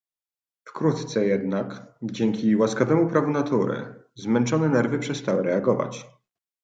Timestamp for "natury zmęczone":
3.31-4.69